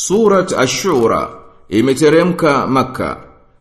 Surat 0.00 0.52
Ashura 0.52 1.28
imeteremka 1.68 2.66
maka. 2.66 3.16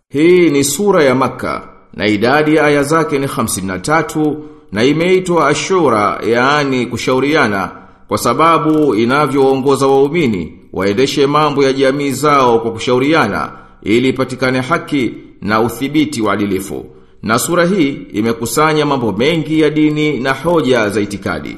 Hii 0.10 0.50
ni 0.50 0.63
sura 0.63 1.04
ya 1.04 1.16
Makka 1.16 1.70
na 1.94 2.08
idadi 2.08 2.56
ya 2.56 2.66
aya 2.66 2.83
zake 2.83 3.20
ni 3.20 3.28
53 3.28 4.35
na 4.71 4.83
imeitwa 4.83 5.47
Ashura 5.47 6.19
yaani 6.27 6.85
kushauriana 6.85 7.71
kwa 8.07 8.18
sababu 8.18 8.95
inavyoongoza 8.95 9.88
waumini 9.88 10.59
waendeshe 10.73 11.27
mambo 11.27 11.63
ya 11.63 11.73
jamii 11.73 12.11
zao 12.11 12.59
kwa 12.59 12.71
kushauriana 12.71 13.51
ili 13.83 14.09
ipatikane 14.09 14.61
haki 14.61 15.13
na 15.41 15.61
uthibiti 15.61 16.21
wa 16.21 16.33
adilifu. 16.33 16.85
Na 17.23 17.39
sura 17.39 17.65
hii 17.65 17.91
imekusanya 18.13 18.85
mambo 18.85 19.11
mengi 19.11 19.61
ya 19.61 19.69
dini 19.69 20.19
na 20.19 20.33
hoja 20.33 20.89
za 20.89 21.01
itikadi. 21.01 21.57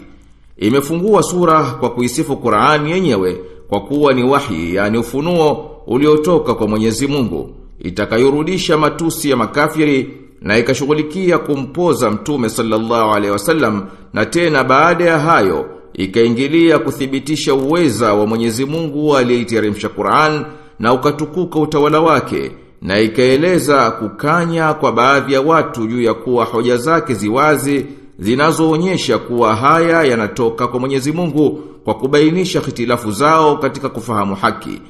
Imefungua 0.58 1.24
sura 1.24 1.64
kwa 1.64 1.90
kuisifu 1.90 2.38
Qur'ani 2.38 2.92
yenyewe 2.92 3.40
kwa 3.70 3.80
kuwa 3.82 4.14
ni 4.14 4.24
wahi 4.24 4.76
yani 4.76 4.98
ufunuo 4.98 5.72
uliotoka 5.88 6.54
kwa 6.56 6.68
Mwenyezi 6.68 7.08
Mungu 7.08 7.50
itakayorudisha 7.80 8.78
matusi 8.78 9.30
ya 9.30 9.38
makafiri 9.38 10.14
na 10.42 10.58
ikashughulikia 10.58 11.38
kumpoza 11.38 12.12
mtume 12.12 12.50
sallallahu 12.50 13.12
alaihi 13.14 13.32
wasallam 13.32 13.86
na 14.14 14.26
tena 14.26 14.64
baada 14.64 15.04
ya 15.06 15.20
hayo 15.20 15.66
ikaingilia 15.94 16.80
kuthibitisha 16.80 17.54
uweza 17.54 18.14
wa 18.14 18.26
Mwenyezi 18.28 18.66
Mungu 18.66 19.18
aliyeiteremsha 19.18 19.90
Qur'an 19.90 20.46
na 20.80 20.94
ukatukuka 20.94 21.60
utawala 21.60 22.02
wake 22.02 22.52
na 22.82 23.00
ikaeleza 23.00 23.92
kukanya 23.92 24.74
kwa 24.74 24.92
baadhi 24.92 25.34
ya 25.34 25.42
watu 25.42 25.88
juu 25.88 26.02
ya 26.02 26.14
kuwa 26.14 26.46
hoja 26.46 26.78
zake 26.78 27.14
ziwazi 27.14 27.86
zinazoonyesha 28.20 29.18
kuwa 29.18 29.56
haya 29.56 30.04
yanatoka 30.04 30.68
kwa 30.68 30.80
Mwenyezi 30.80 31.12
Mungu 31.12 31.62
kwa 31.84 31.94
kubainisha 31.94 32.60
hitilafu 32.60 33.12
zao 33.12 33.58
katika 33.58 33.90
kufahamu 33.90 34.36
haki. 34.36 34.82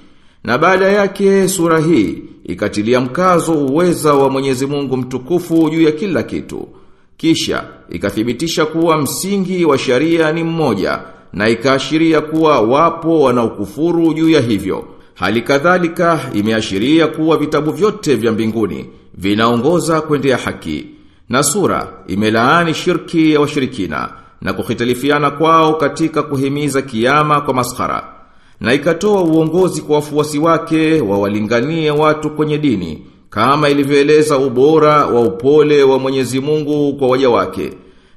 Na 0.43 0.57
baada 0.57 0.85
yake 0.89 1.47
sura 1.47 1.79
hii 1.79 2.23
ikatilia 2.45 3.01
mkazo 3.01 3.53
uweza 3.53 4.13
wa 4.13 4.29
Mwenyezi 4.29 4.65
Mungu 4.65 4.97
mtukufu 4.97 5.69
juu 5.69 5.81
ya 5.81 5.91
kila 5.91 6.23
kitu. 6.23 6.67
Kisha 7.17 7.63
ikathibitisha 7.89 8.65
kuwa 8.65 8.97
msingi 8.97 9.65
wa 9.65 9.77
sharia 9.77 10.31
ni 10.31 10.43
mmoja 10.43 10.99
na 11.33 11.49
ikaashiria 11.49 12.21
kuwa 12.21 12.61
wapo 12.61 13.21
wanaokufuru 13.21 14.13
juu 14.13 14.29
ya 14.29 14.41
hivyo. 14.41 14.85
Hali 15.13 15.41
kadhalika 15.41 16.19
imeashiria 16.33 17.07
kuwa 17.07 17.37
vitabu 17.37 17.71
vyote 17.71 18.15
vya 18.15 18.31
mbinguni 18.31 18.85
vinaongoza 19.13 20.01
kwendea 20.01 20.37
haki. 20.37 20.85
Na 21.29 21.43
sura 21.43 21.93
imelaani 22.07 22.73
shirki 22.73 23.33
ya 23.33 23.39
washirikina 23.39 24.09
na 24.41 24.53
kuhitalifiana 24.53 25.31
kwao 25.31 25.73
katika 25.73 26.23
kuhimiza 26.23 26.81
kiyama 26.81 27.41
kwa 27.41 27.53
maskhara. 27.53 28.03
Na 28.59 28.73
ikatoa 28.73 29.21
uongozi 29.23 29.81
kwa 29.81 29.95
wafuasi 29.95 30.39
wake 30.39 31.01
wawalinganie 31.01 31.91
watu 31.91 32.29
kwenye 32.29 32.57
dini 32.57 33.05
kama 33.29 33.69
ilivyoeleza 33.69 34.37
ubora 34.37 35.05
wa 35.05 35.21
upole 35.21 35.83
wa 35.83 35.99
Mwenyezi 35.99 36.39
Mungu 36.39 36.93
kwa 36.97 37.07
waja 37.07 37.29
wake. 37.29 37.73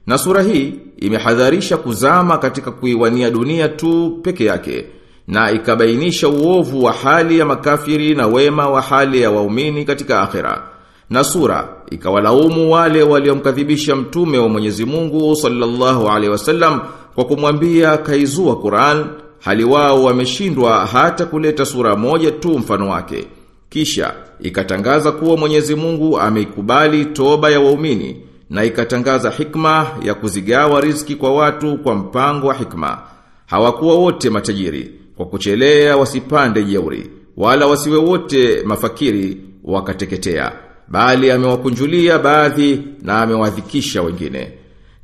Na 0.07 0.19
sura 0.19 0.43
hii 0.43 0.75
imehadharisha 0.99 1.77
kuzama 1.77 2.39
katika 2.39 2.71
kuiwania 2.71 3.31
dunia 3.31 3.69
tu 3.69 4.19
peke 4.23 4.45
yake 4.45 4.85
na 5.29 5.51
ikabainisha 5.51 6.29
uovu 6.29 6.85
wa 6.85 6.93
hali 6.93 7.39
ya 7.39 7.47
makafiri 7.47 8.15
na 8.15 8.27
wema 8.27 8.69
wa 8.69 8.81
hali 8.81 9.23
ya 9.23 9.31
waumini 9.31 9.85
katika 9.85 10.23
akhera. 10.23 10.63
Na 11.11 11.25
sura 11.25 11.69
ikawalaumu 11.95 12.73
wale 12.73 13.03
waliomkadhibisha 13.03 13.97
mtume 13.97 14.39
wa 14.39 14.49
Mwenyezi 14.49 14.85
Mungu 14.85 15.37
sallallahu 15.37 16.09
alaihi 16.09 16.29
wasallam 16.29 16.81
kwa 17.15 17.25
kumwambia 17.25 17.97
kaizua 17.97 18.57
Qur'an 18.63 19.05
hali 19.41 19.65
wao 19.65 20.05
wameshindwa 20.05 20.87
hata 20.87 21.27
kuleta 21.27 21.65
sura 21.65 21.97
moja 21.97 22.31
tu 22.31 22.59
mfano 22.59 22.89
wake. 22.89 23.27
Kisha 23.69 24.15
ikatangaza 24.41 25.13
kuwa 25.13 25.37
Mwenyezi 25.37 25.75
Mungu 25.75 26.19
ameikubali 26.21 27.05
toba 27.05 27.51
ya 27.51 27.61
waumini 27.61 28.21
na 28.51 28.65
ikatangaza 28.65 29.31
hikma 29.31 29.87
ya 30.03 30.15
kuzigawa 30.15 30.81
riziki 30.81 31.17
kwa 31.17 31.35
watu 31.35 31.79
kwa 31.79 31.95
mpango 31.95 32.47
wa 32.47 32.55
hikma. 32.55 32.99
Hawakuwa 33.47 33.95
wote 33.95 34.31
matajiri 34.31 34.91
kwa 35.17 35.27
kuchelea 35.27 35.97
wasipande 35.97 36.63
jeuri 36.63 37.11
wala 37.37 37.67
wasiwe 37.67 37.97
wote 37.99 38.63
mafakiri 38.65 39.37
wakateketea 39.65 40.53
bali 40.93 41.31
amewakunjulia 41.31 42.19
baadhi 42.19 42.81
na 43.03 43.23
amewadhikisha 43.23 44.03
wengine. 44.03 44.53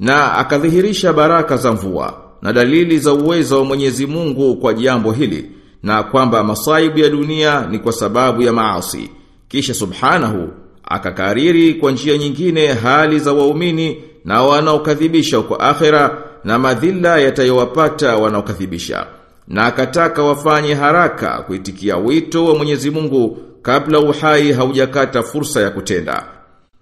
Na 0.00 0.34
akadhihirisha 0.34 1.12
baraka 1.12 1.56
za 1.56 1.72
mvua 1.72 2.21
na 2.43 2.53
dalili 2.53 2.99
za 2.99 3.12
uwezo 3.12 3.59
wa 3.59 3.65
Mwenyezi 3.65 4.06
Mungu 4.06 4.56
kwa 4.56 4.75
jambo 4.75 5.12
hili 5.12 5.50
na 5.82 6.03
kwamba 6.03 6.44
masaibu 6.44 6.98
ya 6.98 7.09
dunia 7.10 7.66
ni 7.71 7.78
kwa 7.78 7.93
sababu 7.93 8.43
ya 8.43 8.53
maasi. 8.53 9.10
Kisha 9.48 9.75
subhanahu 9.75 10.48
akakariri 10.84 11.75
kwa 11.75 11.93
njia 11.93 12.19
nyingine 12.19 12.66
hali 12.66 13.19
za 13.19 13.32
waumini 13.32 14.03
na 14.25 14.43
wanaokadhibisha 14.43 15.41
kwa 15.41 15.60
akhera 15.60 16.19
na 16.44 16.59
madhila 16.59 17.19
yatayowapata 17.19 18.16
wanaokadhibisha. 18.16 19.06
Na 19.48 19.66
akataka 19.66 20.22
wafanye 20.22 20.75
haraka 20.75 21.43
kuitikia 21.47 21.97
wito 21.97 22.44
wa 22.44 22.54
Mwenyezi 22.54 22.91
Mungu 22.91 23.38
kabla 23.62 24.00
uhai 24.00 24.52
haujakata 24.52 25.22
fursa 25.22 25.60
ya 25.60 25.70
kutenda. 25.70 26.24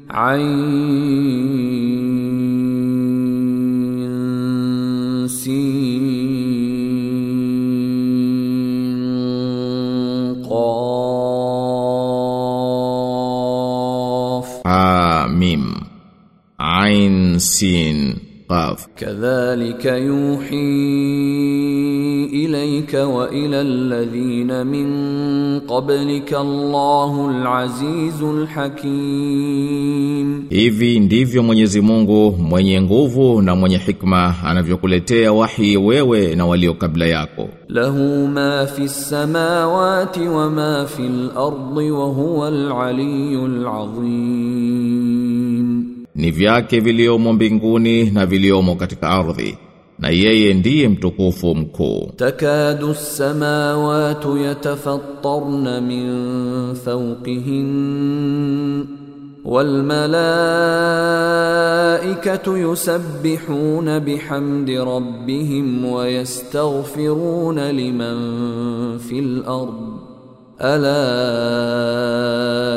Ain 0.08 1.95
sin 17.40 18.14
qaf 18.48 18.86
kadhalika 18.94 19.96
yuhi 19.96 20.66
ilayka 22.44 23.06
wa 23.06 23.30
ila 23.30 23.60
alladhina 23.60 24.64
min 24.64 25.60
qablika 25.68 26.38
Allahu 26.40 27.28
alazizul 27.30 28.46
hakim. 28.46 30.26
Hivi 30.50 31.00
ndivyo 31.00 31.42
Mwenyezi 31.42 31.80
Mungu 31.80 32.32
mwenye 32.32 32.82
nguvu 32.82 33.42
na 33.42 33.54
mwenye 33.56 33.76
hikma 33.78 34.34
anavyokuletea 34.44 35.32
wahi 35.32 35.76
wewe 35.76 36.34
na 36.34 36.46
walio 36.46 36.74
kabla 36.74 37.06
yako. 37.06 37.48
Lahu 37.68 38.28
ma 38.28 38.66
fis 38.66 39.08
samawati 39.10 40.20
wa 40.20 40.50
ma 40.50 40.86
fil 40.86 41.30
ardi 41.36 41.90
wa 41.90 42.06
huwa 42.06 42.48
al 42.48 42.72
aliyyul 42.72 43.66
azim. 43.66 44.65
Ni 46.15 46.31
vyake 46.31 46.79
viliomo 46.79 47.33
mbinguni 47.33 48.03
na 48.11 48.25
viliomo 48.25 48.75
katika 48.75 49.09
ardhi. 49.09 49.57
Na 49.99 50.09
yeye 50.09 50.53
ndiye 50.53 50.89
mtukufu 50.89 51.55
mkuu. 51.55 52.11
تكاد 52.17 52.83
السماوات 52.83 54.25
يتفطرن 54.25 55.83
من 55.83 56.13
فوقهن 56.73 57.71
والملائكة 61.21 62.57
يسبحون 62.57 63.99
بحمد 63.99 64.69
ربهم 64.69 65.85
ويستغفرون 65.85 67.59
لمن 67.59 68.17
في 68.97 69.19
الأرض 69.19 69.94
ألا 70.61 71.01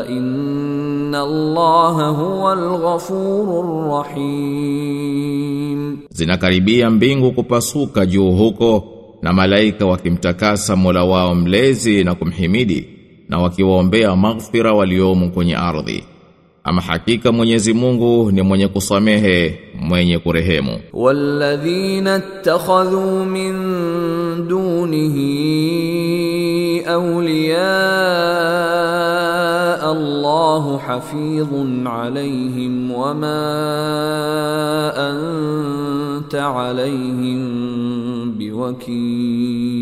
إن 0.08 1.14
الله 1.14 2.08
هو 2.08 2.52
الغفور 2.52 3.60
الرحيم 3.64 5.98
Zinakaribia 6.10 6.90
mbingu 6.90 7.32
kupasuka 7.32 8.06
juu 8.06 8.30
huko 8.32 8.84
na 9.22 9.32
malaika 9.32 9.86
wakimtakasa 9.86 10.76
Mola 10.76 11.04
wao 11.04 11.34
mlezi 11.34 12.04
na 12.04 12.14
kumhimidi 12.14 12.88
na 13.28 13.38
wakiwaombea 13.38 14.16
maghfira 14.16 14.72
waliomo 14.72 15.28
kwenye 15.28 15.56
ardhi 15.56 16.04
ama 16.64 16.82
hakika 16.82 17.32
Mwenyezi 17.32 17.72
Mungu 17.72 18.30
ni 18.32 18.42
mwenye 18.42 18.68
kusamehe 18.68 19.58
mwenye 19.79 20.19
kurehemu. 20.19 20.79
Walladhina 20.93 22.17
ittakhadhu 22.17 23.25
min 23.25 23.53
dunihi 24.47 25.29
awliya 26.85 27.89
Allahu 29.81 30.77
hafidhun 30.77 31.87
alayhim 31.87 32.91
wama 32.91 33.39
anta 34.97 36.55
alayhim 36.55 38.37
biwakil. 38.37 39.79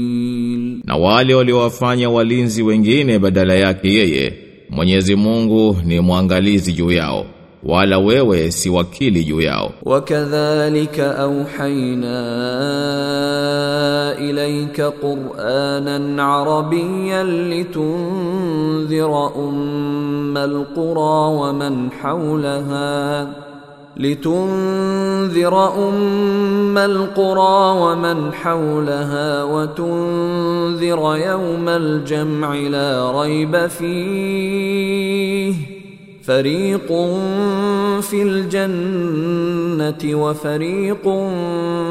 Na 0.86 0.96
wale 0.98 1.34
waliowafanya 1.36 2.10
walinzi 2.10 2.64
wengine 2.64 3.20
badala 3.20 3.54
yake 3.56 3.94
yeye 3.94 4.34
Mwenyezi 4.70 5.16
Mungu 5.16 5.78
ni 5.86 6.00
mwangalizi 6.00 6.74
juu 6.74 6.92
yao 6.92 7.26
wala 7.64 8.00
wewe 8.00 8.52
si 8.52 8.70
wakili 8.70 9.24
juu 9.24 9.42
yao. 9.42 9.72
وكذلك 9.86 11.00
أوحينا 11.00 12.20
إليك 14.18 14.82
قرآنا 14.82 16.24
عربيا 16.24 17.24
لتنذر 17.24 19.32
أم 19.36 20.38
القرى 20.38 21.36
ومن 21.40 21.92
حولها 21.92 23.28
لتنذر 23.98 25.74
أم 25.90 26.78
القرى 26.78 27.80
ومن 27.82 28.34
حولها 28.34 29.44
وتنذر 29.44 31.18
يوم 31.26 31.70
الجمع 31.70 32.54
لا 32.54 33.22
ريب 33.22 33.68
فيه 33.68 35.77
فريق 36.27 36.87
في 38.01 38.23
الجنة 38.23 40.03
وفريق 40.15 41.03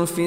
في 0.06 0.26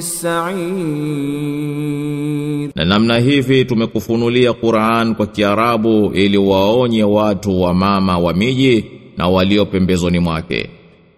السعير 1.34 2.70
na 2.74 2.84
namna 2.84 3.18
hivi 3.18 3.64
tumekufunulia 3.64 4.52
Qur'an 4.52 5.14
kwa 5.14 5.26
Kiarabu 5.26 6.10
ili 6.14 6.36
waonye 6.38 7.04
watu 7.04 7.60
wa 7.62 7.74
mama 7.74 8.18
wa 8.18 8.34
miji 8.34 8.84
na 9.16 9.28
walio 9.28 9.66
pembezoni 9.66 10.18
mwake 10.18 10.70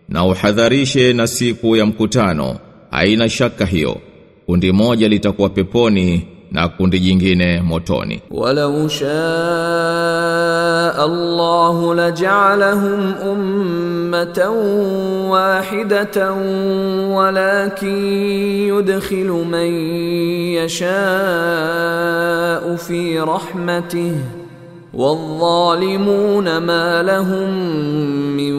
na 0.09 0.25
uhadharishe 0.25 1.13
na 1.13 1.27
siku 1.27 1.77
ya 1.77 1.87
mkutano 1.87 2.57
haina 2.91 3.29
shaka 3.29 3.67
hiyo 3.67 3.97
kundi 4.47 4.73
moja 4.73 5.09
litakuwa 5.09 5.49
peponi 5.49 6.23
na 6.52 6.68
kundi 6.68 7.00
jingine 7.00 7.62
motoni 7.62 8.22
walau 8.32 8.90
shaa 8.90 10.94
Allah 11.06 11.76
laj'alahum 12.02 13.02
ummatan 13.32 14.56
wahidatan 15.32 16.38
walakin 17.16 17.98
yudkhilu 18.72 19.46
man 19.46 19.70
yashaa 20.60 21.98
fi 22.86 23.00
rahmatihi 23.34 24.22
والظالمون 24.94 26.58
ما 26.58 27.04
لهم 27.04 27.50
من 28.38 28.54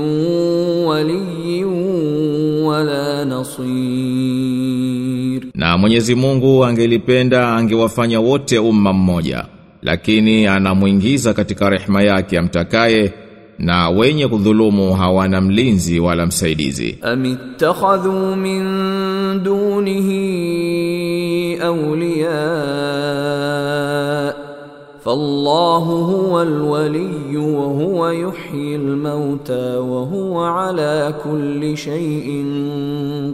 ولي 0.88 1.64
ولا 2.64 3.24
نصير 3.24 4.81
Na 5.55 5.79
Mwenyezi 5.79 6.14
Mungu 6.14 6.64
angelipenda 6.64 7.49
angewafanya 7.56 8.20
wote 8.20 8.58
umma 8.58 8.93
mmoja, 8.93 9.44
lakini 9.82 10.46
anamuingiza 10.46 11.34
katika 11.34 11.70
rehema 11.70 12.02
yake 12.02 12.38
amtakaye 12.38 13.12
na 13.58 13.90
wenye 13.90 14.29
kudhulumu 14.29 14.94
hawana 14.94 15.40
mlinzi 15.40 16.00
wala 16.00 16.26
msaidizi. 16.26 16.99
Amittakhadhu 17.02 18.37
min 18.37 18.62
dunihi 19.43 20.23
awliyaa 21.62 22.71
فالله 25.05 25.77
هو 25.83 26.41
الولي 26.41 27.38
وهو 27.38 28.09
يحيي 28.09 28.75
الموتى 28.75 29.75
وهو 29.77 30.39
على 30.44 31.13
كل 31.23 31.77
شيء 31.77 32.45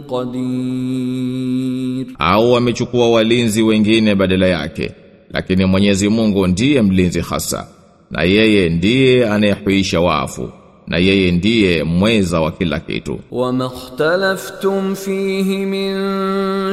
قدير 0.08 2.06
au 2.18 2.52
wamechukua 2.52 3.10
walinzi 3.10 3.62
wengine 3.62 4.14
badala 4.14 4.46
yake 4.46 4.92
lakini 5.30 5.64
Mwenyezi 5.64 6.08
Mungu 6.08 6.46
ndiye 6.46 6.82
mlinzi 6.82 7.20
hasa 7.20 7.66
na 8.10 8.22
yeye 8.22 8.68
ndiye 8.68 9.28
anayehuisha 9.28 10.00
wafu 10.00 10.48
na 10.89 10.97
yeye 10.97 11.31
ndiye 11.31 11.83
mweza 11.83 12.41
wa 12.41 12.51
kila 12.51 12.79
kitu. 12.79 13.19
Wa 13.31 13.53
makhtalaftum 13.53 14.95
fihi 14.95 15.65
min 15.65 15.95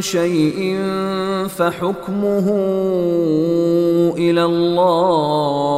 shay'in 0.02 0.78
fa 1.48 1.72
hukmuhu 1.80 2.58
ila 4.18 4.44
Allah. 5.66 5.76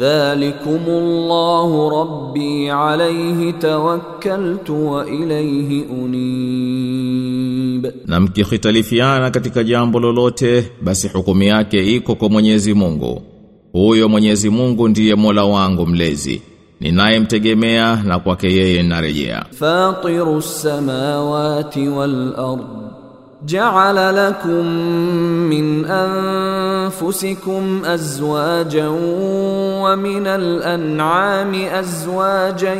Dhalikumullahu 0.00 1.90
rabbi 1.90 2.70
alayhi 2.70 3.52
tawakkaltu 3.52 4.90
wa 4.92 5.06
ilayhi 5.06 5.82
unib, 6.02 7.86
na 8.06 8.20
mkikhitalifiana 8.20 9.30
katika 9.30 9.64
jambo 9.64 10.00
lolote, 10.00 10.70
basi 10.82 11.08
hukumu 11.08 11.42
yake 11.42 11.94
iko 11.96 12.14
kwa 12.14 12.28
Mwenyezi 12.28 12.74
Mungu. 12.74 13.22
huyo 13.75 14.09
Mwenyezi 14.09 14.49
Mungu 14.49 14.87
ndiye 14.87 15.15
Mola 15.15 15.43
wangu 15.45 15.85
mlezi 15.87 16.41
ninayemtegemea 16.79 17.95
na 17.95 18.19
kwake 18.19 18.53
yeye 18.55 18.83
narejea 18.83 19.45
فاطر 19.59 20.37
السماوات 20.37 21.77
والارض 21.77 22.81
جعل 23.45 24.15
لكم 24.15 24.65
من 25.49 25.85
انفسكم 25.85 27.81
ازواجا 27.85 28.87
ومن 29.83 30.27
الانعام 30.27 31.53
ازواجا 31.55 32.73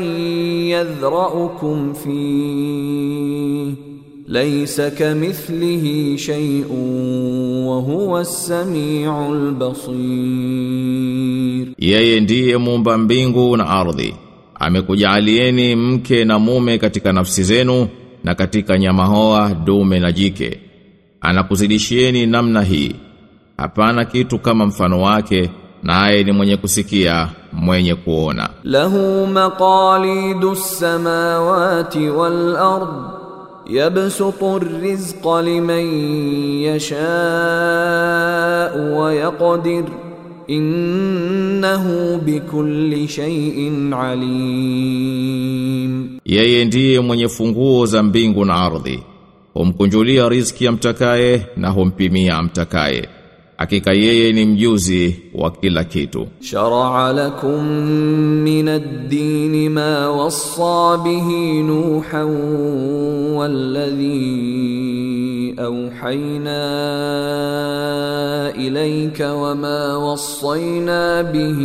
يذرأكم 0.74 1.94
فيه 1.94 3.74
Laisa 4.28 4.90
kamithlihi 4.90 6.19
shay'un 6.19 7.64
wa 7.67 7.76
huwa 7.81 8.20
as-sami'ul 8.20 9.50
basir. 9.55 9.94
Yeye 11.78 12.21
ndiye 12.21 12.56
muumba 12.56 12.99
mbingu 12.99 13.56
na 13.56 13.68
ardhi. 13.68 14.14
Amekujaalieni 14.54 15.76
mke 15.76 16.25
na 16.25 16.38
mume 16.38 16.78
katika 16.78 17.12
nafsi 17.12 17.42
zenu 17.42 17.88
na 18.25 18.35
katika 18.35 18.78
nyama 18.78 19.04
hoa 19.04 19.54
dume 19.54 20.00
na 20.00 20.12
jike. 20.12 20.61
Anakuzidishieni 21.21 22.26
namna 22.26 22.62
hii. 22.62 22.95
Hapana 23.56 24.04
kitu 24.04 24.38
kama 24.38 24.66
mfano 24.66 25.02
wake 25.02 25.50
naye 25.83 26.25
ni 26.25 26.33
mwenye 26.33 26.56
kusikia 26.56 27.28
mwenye 27.52 27.95
kuona. 27.95 28.50
Lahu 28.64 29.26
maqalidus 29.26 30.78
samawati 30.78 32.09
wal 32.09 32.56
ardh 32.56 33.25
yabsutu 33.70 34.58
rizqa 34.82 35.42
liman 35.42 35.87
yasha'u 36.66 36.94
wa 38.99 39.14
yaqdir 39.14 39.85
innahu 40.49 42.18
bikulli 42.26 43.08
shay'in 43.08 43.92
alim 43.92 45.26
yeye 46.25 46.64
ndiye 46.64 47.00
mwenye 47.00 47.28
funguo 47.28 47.87
za 47.87 48.02
mbingu 48.02 48.44
na 48.44 48.54
ardhi. 48.54 49.02
Humkunjulia 49.54 50.28
riziki 50.28 50.66
amtakaye 50.66 51.46
na 51.56 51.70
humpimia 51.70 52.37
amtakaye. 52.37 53.08
Hakika 53.58 53.93
yeye 53.93 54.34
ni 54.34 54.46
mjuzi 54.46 55.20
wa 55.36 55.51
kila 55.51 55.84
kitu. 55.84 56.27
شرع 56.41 57.12
لكم 57.12 57.63
من 58.46 58.70
الدين 58.70 59.72
ما 59.72 60.08
وصى 60.10 60.98
به 61.05 61.62
نوحا 61.62 62.24
والذي 63.38 64.62
اوحينا 65.60 66.62
اليك 68.55 69.20
وما 69.22 69.96
وصينا 69.96 71.22
به 71.22 71.60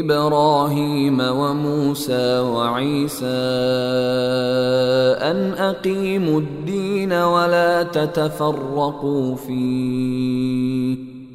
ابراهيم 0.00 1.20
وموسى 1.20 2.38
وعيسى 2.38 3.42
ان 5.30 5.52
اقيموا 5.58 6.40
الدين 6.40 7.12
ولا 7.12 7.82
تتفرقوا 7.82 9.36
فيه 9.36 10.09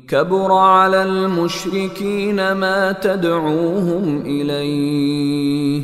كبر 0.09 0.53
على 0.53 1.03
المشركين 1.03 2.53
ما 2.53 2.93
تدعوهم 2.93 4.23
إليه. 4.27 5.83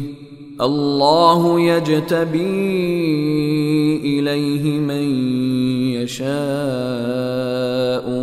الله 0.61 1.61
يجتبي 1.61 2.39
إليه 4.05 4.79
من 4.79 5.03
يشاء 6.03 6.29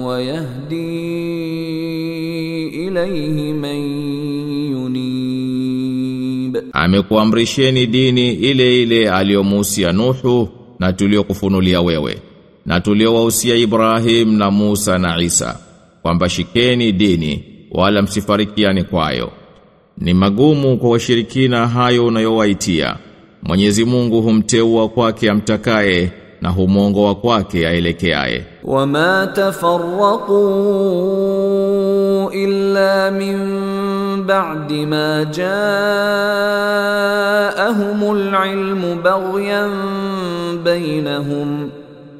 ويهدي 0.05 1.27
إليه 2.87 3.53
من 3.53 3.79
ينيب. 4.75 6.63
Amekuamrisheni 6.73 7.87
dini 7.87 8.31
ile 8.33 8.81
ile 8.81 9.09
aliyomuhusia 9.11 9.91
Nuhu 9.91 10.49
na 10.79 10.93
tuliokufunulia 10.93 11.81
wewe. 11.81 12.17
na 12.69 12.79
tuliowahusia 12.79 13.55
Ibrahim 13.55 14.37
na 14.37 14.51
Musa 14.51 14.97
na 14.97 15.21
Isa 15.21 15.59
kwamba 16.01 16.29
shikeni 16.29 16.91
dini 16.91 17.43
wala 17.71 18.01
msifarikiane 18.01 18.83
kwayo. 18.83 19.31
Ni 19.97 20.13
magumu 20.13 20.77
kwa 20.77 20.89
washirikina 20.89 21.67
hayo 21.67 22.05
unayowaitia. 22.05 22.95
Mwenyezi 23.43 23.85
Mungu 23.85 24.21
humteua 24.21 24.89
kwake 24.89 25.29
amtakaye 25.29 26.11
na 26.41 26.49
humongoa 26.49 27.15
kwake 27.15 27.67
aelekeaye. 27.67 28.45
Wama 28.63 29.27
tafarraqu 29.35 30.39
illa 32.33 33.11
min 33.11 33.37
ba'di 34.25 34.85
ma 34.85 35.25
ja'ahumul 35.25 35.87
ilmu 38.51 38.95
baghyan 39.01 39.71
bainahum 40.63 41.69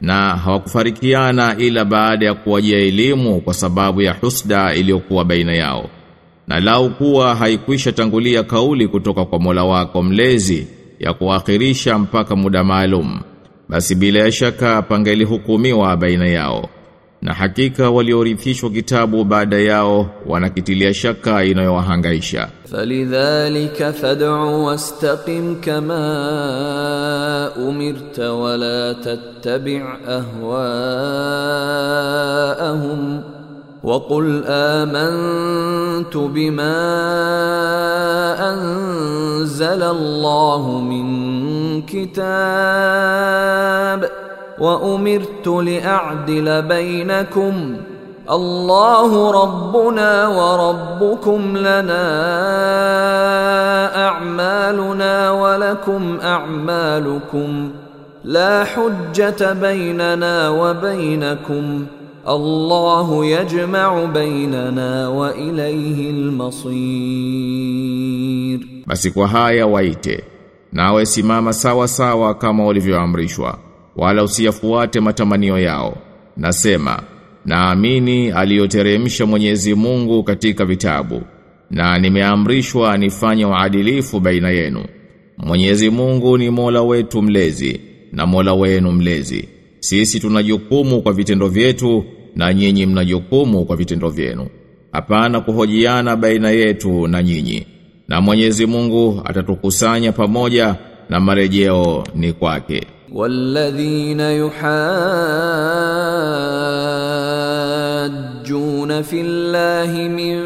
Na 0.00 0.36
hawakufarikiana 0.36 1.56
ila 1.58 1.84
baada 1.84 2.26
ya 2.26 2.34
kuwajia 2.34 2.78
elimu 2.78 3.40
kwa 3.40 3.54
sababu 3.54 4.02
ya 4.02 4.12
husda 4.12 4.74
iliyokuwa 4.74 5.24
baina 5.24 5.52
yao. 5.54 5.90
Na 6.48 6.60
lau 6.60 6.90
kuwa 6.90 7.34
haikwisha 7.34 7.92
tangulia 7.92 8.42
kauli 8.42 8.88
kutoka 8.88 9.24
kwa 9.24 9.38
Mola 9.38 9.64
wako 9.64 10.02
mlezi 10.02 10.66
ya 11.00 11.12
kuakhirisha 11.14 11.98
mpaka 11.98 12.36
muda 12.36 12.64
maalum, 12.64 13.20
basi 13.68 13.94
bila 13.94 14.32
shaka 14.32 14.82
pangelihukumiwa 14.82 15.96
baina 15.96 16.26
yao. 16.26 16.68
Na 17.22 17.34
hakika 17.34 17.90
waliorithishwa 17.90 18.70
kitabu 18.70 19.24
baada 19.24 19.58
yao 19.58 20.10
wanakitilia 20.26 20.94
shaka 20.94 21.44
inayowahangaisha. 21.44 22.48
فلذلك 22.72 23.90
فادع 23.90 24.30
واستقم 24.40 25.60
كما 25.60 26.06
أمرت 27.68 28.20
ولا 28.20 28.92
تتبع 28.92 29.96
أهواءهم 31.96 33.22
وقل 33.84 34.44
آمنت 34.46 36.16
بما 36.16 36.76
أنزل 38.52 39.82
الله 39.82 40.80
من 40.80 41.06
كتاب 41.82 43.26
وأمرت 44.58 45.46
لأعدل 45.46 46.62
بينكم. 46.62 47.76
الله 48.30 49.30
ربنا 49.42 50.28
وربكم 50.28 51.56
لنا 51.56 52.06
أعمالنا 54.08 55.30
ولكم 55.30 56.18
أعمالكم. 56.22 57.70
لا 58.24 58.64
حجة 58.64 59.52
بيننا 59.52 60.48
وبينكم. 60.48 61.86
الله 62.28 63.24
يجمع 63.24 64.04
بيننا 64.04 65.08
وإليه 65.08 66.10
المصير. 66.10 67.56
Basi 68.86 69.10
kwa 69.10 69.28
haya 69.28 69.66
waite, 69.66 70.24
nawe 70.72 71.06
simama 71.06 71.52
sawa 71.52 71.88
sawa 71.88 72.34
kama 72.34 72.64
walivyoamrishwa, 72.64 73.58
wala 73.96 74.22
usiyafuate 74.24 75.00
matamanio 75.00 75.58
yao. 75.58 75.96
Nasema, 76.36 77.02
naamini 77.44 78.30
aliyoteremsha 78.30 79.26
Mwenyezi 79.26 79.74
Mungu 79.74 80.22
katika 80.24 80.64
vitabu, 80.64 81.22
na 81.70 81.98
nimeamrishwa 81.98 82.98
nifanye 82.98 83.46
uadilifu 83.46 84.20
baina 84.20 84.50
yenu. 84.50 84.84
Mwenyezi 85.38 85.90
Mungu 85.90 86.38
ni 86.38 86.50
Mola 86.50 86.82
wetu 86.82 87.22
mlezi, 87.22 87.80
na 88.12 88.26
Mola 88.26 88.54
wenu 88.54 88.92
mlezi. 88.92 89.48
Sisi 89.80 90.20
tunajukumu 90.20 91.02
kwa 91.02 91.12
vitendo 91.12 91.48
vyetu, 91.48 92.04
na 92.36 92.54
nyinyi 92.54 92.86
mnajukumu 92.86 93.64
kwa 93.64 93.76
vitendo 93.76 94.08
vyenu. 94.08 94.46
Hapana 94.92 95.40
kuhojiana 95.40 96.16
baina 96.16 96.50
yetu 96.50 97.06
na 97.08 97.22
nyinyi. 97.22 97.66
Na 98.08 98.20
Mwenyezi 98.20 98.66
Mungu 98.66 99.22
atatukusanya 99.24 100.12
pamoja 100.12 100.74
na 101.10 101.20
marejeo 101.20 102.04
ni 102.14 102.32
kwake. 102.32 102.82
والذين 103.12 104.20
يحاجون 104.20 104.66
في 109.02 109.20
الله 109.20 110.08
من 110.08 110.36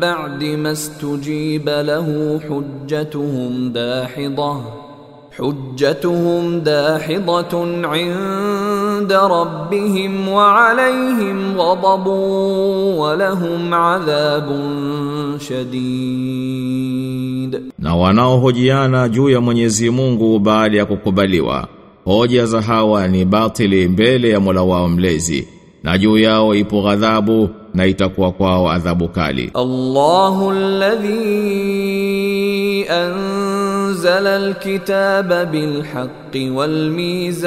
بعد 0.00 0.44
ما 0.44 0.72
استجيب 0.72 1.68
له 1.68 2.40
حجتهم 2.48 3.72
داحضة 3.72 4.82
حجتهم 5.38 6.60
داحضة 6.60 7.86
عند 7.86 9.12
ربهم 9.12 10.28
وعليهم 10.28 11.56
غضب 11.60 12.06
ولهم 12.96 13.74
عذاب 13.74 14.48
شديد. 15.40 16.82
Na 17.78 17.94
wanaohojiana 17.96 19.08
juu 19.08 19.28
ya 19.28 19.40
Mwenyezi 19.40 19.90
Mungu 19.90 20.38
baada 20.38 20.76
ya 20.78 20.86
kukubaliwa, 20.86 21.68
hoja 22.04 22.46
za 22.46 22.60
hawa 22.62 23.08
ni 23.08 23.24
batili 23.24 23.88
mbele 23.88 24.28
ya 24.30 24.40
Mola 24.40 24.62
wao 24.62 24.88
mlezi 24.88 25.48
na 25.82 25.98
juu 25.98 26.18
yao 26.18 26.54
ipo 26.54 26.82
ghadhabu 26.82 27.48
na 27.74 27.86
itakuwa 27.86 28.32
kwao 28.32 28.70
adhabu 28.70 29.08
kali. 29.08 29.50
Allahu 29.54 30.50
alladhi 30.50 31.12
anzala 32.88 34.36
alkitaba 34.36 35.44
bilhaqqi 35.44 36.50
walmizan 36.50 37.42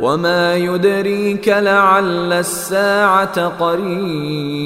wama 0.00 0.54
yudrika 0.56 1.60
la'alla 1.60 2.38
as-sa'ata 2.38 3.50
qarib. 3.50 4.58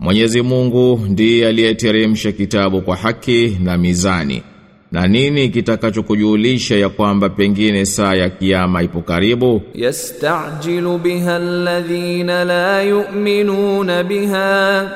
Mwenyezi 0.00 0.42
Mungu 0.42 1.00
ndiye 1.08 1.48
aliyeteremsha 1.48 2.32
kitabu 2.32 2.82
kwa 2.82 2.96
haki 2.96 3.58
na 3.62 3.78
mizani. 3.78 4.42
Na 4.92 5.06
nini 5.06 5.48
kitakachokujulisha 5.48 6.76
ya 6.76 6.88
kwamba 6.88 7.28
pengine 7.28 7.86
saa 7.86 8.14
ya 8.14 8.28
kiyama 8.30 8.82
ipo 8.82 9.00
karibu? 9.00 9.62
يستعجل 9.74 10.98
بها 11.04 11.36
الذين 11.36 12.42
لا 12.42 12.82
يؤمنون 12.82 14.02
بها 14.02 14.88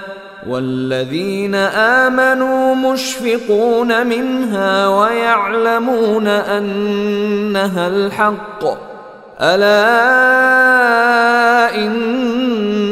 والذين 0.49 1.55
آمنوا 2.05 2.75
مشفقون 2.75 4.07
منها 4.07 4.89
ويعلمون 4.89 6.27
أنها 6.27 7.87
الحق 7.89 8.65
ألا 9.41 9.85
إن 11.85 12.42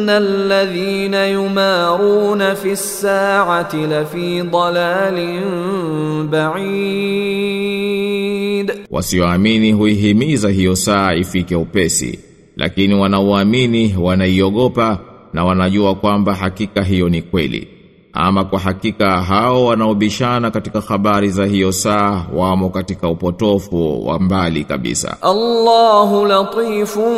الذين 0.10 1.14
يمارون 1.14 2.54
في 2.54 2.72
الساعة 2.72 3.76
لفي 3.76 4.42
ضلال 4.42 5.40
بعيد 6.32 7.66
Wasioamini 8.92 9.72
huihimiza 9.72 10.50
hiyo 10.50 10.76
saa 10.76 11.14
ifike 11.14 11.56
upesi, 11.56 12.20
lakini 12.58 12.94
wanaoamini 12.96 13.96
wanaiogopa 14.00 15.00
na 15.34 15.46
wanajua 15.46 15.96
kwamba 15.96 16.36
hakika 16.36 16.84
hiyo 16.84 17.10
ni 17.10 17.22
kweli. 17.22 17.68
Ama 18.13 18.45
kwa 18.45 18.59
hakika 18.59 19.23
hao 19.23 19.65
wanaobishana 19.65 20.51
katika 20.51 20.81
habari 20.81 21.31
za 21.31 21.47
hiyo 21.47 21.73
saa 21.73 22.27
wamo 22.35 22.69
katika 22.71 23.09
upotofu 23.09 24.07
wa 24.07 24.19
mbali 24.21 24.65
kabisa. 24.65 25.17
Allahu 25.23 26.27
latifun 26.27 27.17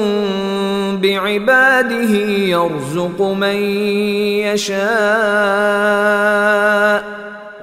biibadihi 1.00 2.50
yarzuqu 2.50 3.34
man 3.34 3.56
yasha 4.38 4.88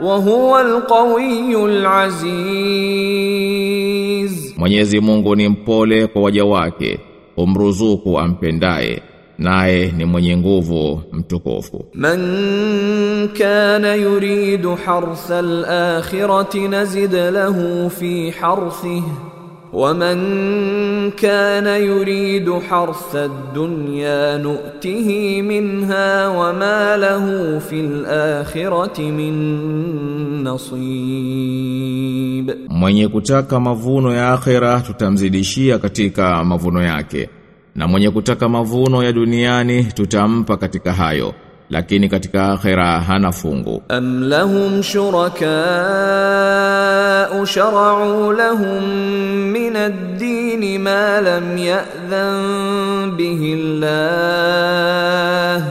wa 0.01 0.17
huwa 0.17 0.59
alqawiyyul 0.59 1.86
aziz. 2.89 3.39
Mwenyezi 4.57 5.00
Mungu 5.00 5.36
ni 5.36 5.48
mpole 5.50 6.07
kwa 6.07 6.21
waja 6.21 6.45
wake, 6.45 7.00
umruzuku 7.38 8.19
ampendaye 8.19 9.01
naye 9.38 9.92
ni 9.97 10.04
mwenye 10.04 10.37
nguvu 10.37 11.00
mtukufu 11.12 11.85
من 11.94 12.18
كان 13.28 13.85
يريد 13.85 14.75
حرث 14.87 15.30
الآخرة 15.30 16.59
نزد 16.66 17.14
له 17.14 17.88
في 17.88 18.33
حرثه 18.33 19.02
ومن 19.73 20.18
كان 21.11 21.66
يريد 21.66 22.50
حرث 22.71 23.16
الدنيا 23.16 24.38
نؤته 24.38 25.42
منها 25.42 26.28
وما 26.28 26.97
له 26.97 27.59
في 27.59 27.80
الآخرة 27.80 29.00
من 29.00 30.44
نصيب 30.44 32.54
mwenye 32.68 33.09
kutaka 33.09 33.61
mavuno 33.61 34.14
ya 34.14 34.33
akhera 34.33 34.80
tutamzidishia 34.80 35.78
katika 35.78 36.44
mavuno 36.44 36.83
yake 36.83 37.28
na 37.75 37.88
mwenye 37.88 38.09
kutaka 38.11 38.49
mavuno 38.49 39.03
ya 39.03 39.11
duniani 39.11 39.83
tutampa 39.83 40.57
katika 40.57 40.93
hayo 40.93 41.33
lakini 41.69 42.09
katika 42.09 42.51
akhira 42.51 42.99
hana 42.99 43.31
fungu 43.31 43.83
am 43.89 44.23
lahum 44.23 44.83
shuraka 44.83 45.45
shara'u 47.45 48.33
lahum 48.33 48.83
min 49.53 49.75
ad-din 49.75 50.81
ma 50.81 51.21
lam 51.21 51.57
ya'dhan 51.57 53.11
bihi 53.17 53.53
Allah 53.53 55.63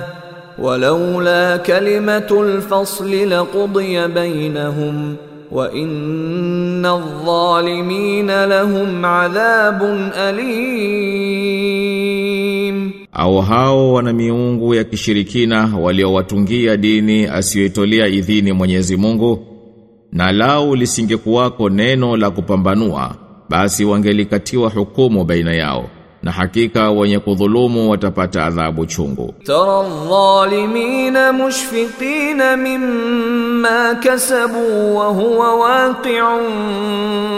ولولا 0.59 1.57
kalimatul 1.63 2.59
الفصل 2.59 3.31
لقضي 3.31 4.09
bainahum 4.09 5.17
wa 5.51 5.73
inna 5.73 6.93
adh-dhalimina 6.93 8.47
lahum 8.47 9.05
au 13.13 13.41
hao 13.41 13.93
wana 13.93 14.13
miungu 14.13 14.75
ya 14.75 14.85
kishirikina 14.85 15.77
waliowatungia 15.81 16.77
dini 16.77 17.27
asiyoitolea 17.27 18.07
idhini 18.07 18.53
Mwenyezi 18.53 18.97
Mungu 18.97 19.47
na 20.13 20.33
lao 20.33 20.77
lisingekuwako 20.77 21.69
neno 21.71 22.17
la 22.17 22.31
kupambanua 22.31 23.15
basi 23.49 23.85
wangelikatiwa 23.85 24.71
hukumu 24.71 25.25
baina 25.25 25.55
yao. 25.55 25.91
Na 26.23 26.33
hakika 26.33 26.91
wenye 26.91 27.19
kudhulumu 27.19 27.91
watapata 27.91 28.45
adhabu 28.47 28.87
chungu. 28.87 29.35
ترى 29.45 29.81
الظالمين 29.81 31.33
مشفقين 31.35 32.59
مما 32.59 33.93
كسبوا 33.93 34.93
وهو 34.95 35.61
واقع 35.63 36.39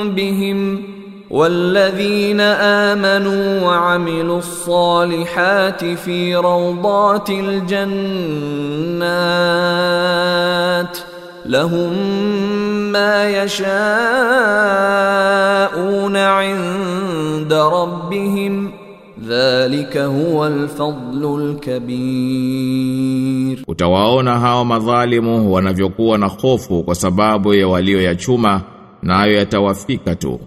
بهم 0.05 0.83
والذين 1.31 2.41
آمنوا 2.91 3.61
وعملوا 3.67 4.39
الصالحات 4.39 5.85
في 5.85 6.37
روضات 6.37 7.31
الجنات 9.61 10.99
lahum 11.45 11.93
ma 12.93 13.25
yashauna 13.25 13.81
inda 16.45 17.71
rabbihim 17.71 18.71
Dhalika 19.21 20.07
huwa 20.07 20.47
alfadlul 20.47 21.57
kabir. 21.61 23.59
Utawaona 23.69 24.39
hao 24.41 24.65
madhalimu 24.65 25.53
wanavyokuwa 25.53 26.19
na 26.19 26.27
hofu 26.27 26.83
kwa 26.83 26.95
sababu 26.95 27.55
ya 27.55 27.69
walio 27.69 28.03
ya 28.03 28.15
chuma 28.15 28.63
nayo 29.03 29.33
na 29.33 29.39
yatawafika 29.39 30.15
tu. 30.15 30.41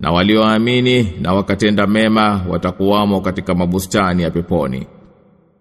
Na 0.00 0.12
walioamini 0.12 1.12
na 1.20 1.34
wakatenda 1.34 1.86
mema 1.86 2.40
watakuwamo 2.48 3.20
katika 3.20 3.54
mabustani 3.54 4.22
ya 4.22 4.30
peponi. 4.30 4.86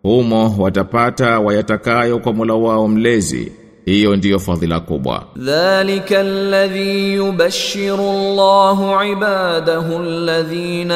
Humo 0.03 0.55
watapata 0.59 1.39
wayatakayo 1.39 2.19
kwa 2.19 2.33
Mola 2.33 2.53
wao 2.53 2.87
mlezi. 2.87 3.51
Hiyo 3.87 4.15
ndiyo 4.15 4.39
fadhila 4.39 4.79
kubwa. 4.79 5.23
ذلك 5.39 6.13
الذي 6.13 7.13
يبشر 7.13 7.99
الله 7.99 8.95
عباده 8.95 9.99
الذين 9.99 10.91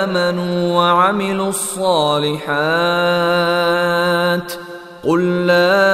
آمنوا 0.00 0.74
وعملوا 0.76 1.48
الصالحات 1.48 2.52
قل 5.04 5.46
لا 5.46 5.86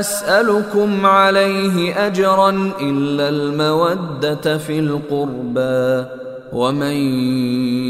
أسألكم 0.00 1.06
عليه 1.06 2.06
أجرا 2.06 2.50
إلا 2.80 3.28
المودة 3.28 4.58
في 4.58 4.78
القربى 4.78 6.04
ومن 6.52 6.96